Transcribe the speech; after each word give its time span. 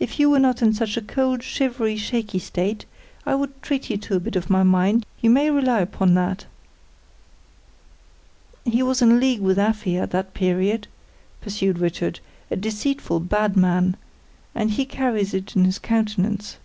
If 0.00 0.18
you 0.18 0.30
were 0.30 0.38
not 0.38 0.62
in 0.62 0.72
such 0.72 0.96
a 0.96 1.02
cold, 1.02 1.42
shivery, 1.42 1.98
shaky 1.98 2.38
state, 2.38 2.86
I 3.26 3.34
would 3.34 3.60
treat 3.60 3.90
you 3.90 3.98
to 3.98 4.16
a 4.16 4.18
bit 4.18 4.34
of 4.34 4.48
my 4.48 4.62
mind, 4.62 5.04
you 5.20 5.28
may 5.28 5.50
rely 5.50 5.80
upon 5.80 6.14
that." 6.14 6.46
"He 8.64 8.82
was 8.82 9.02
in 9.02 9.20
league 9.20 9.42
with 9.42 9.58
Afy, 9.58 9.98
at 9.98 10.10
that 10.12 10.32
period," 10.32 10.88
pursued 11.42 11.80
Richard; 11.80 12.20
"a 12.50 12.56
deceitful, 12.56 13.20
bad 13.20 13.54
man; 13.54 13.98
and 14.54 14.70
he 14.70 14.86
carries 14.86 15.34
it 15.34 15.54
in 15.54 15.66
his 15.66 15.78
countenance. 15.78 16.56